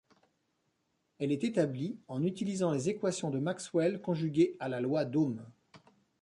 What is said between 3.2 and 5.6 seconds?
de Maxwell conjuguées à la loi d'Ohm.